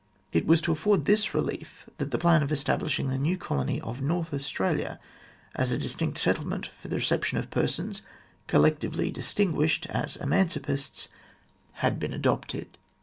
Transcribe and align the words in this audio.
It 0.33 0.47
was 0.47 0.61
to 0.61 0.71
afford 0.71 1.05
this 1.05 1.35
relief 1.35 1.87
that 1.99 2.09
the 2.09 2.17
plan 2.17 2.41
of 2.41 2.51
establishing 2.51 3.07
the 3.09 3.19
new 3.19 3.37
colony 3.37 3.79
of 3.81 4.01
North 4.01 4.33
Australia, 4.33 4.99
as 5.53 5.71
a 5.71 5.77
distinct 5.77 6.17
settlement 6.17 6.71
for 6.81 6.87
the 6.87 6.95
reception 6.95 7.37
of 7.37 7.51
persons, 7.51 8.01
collec 8.47 8.79
tively 8.79 9.13
distinguished 9.13 9.85
as 9.91 10.17
emancipists, 10.17 11.07
had 11.85 11.99
been 11.99 12.13
adopted. 12.13 12.79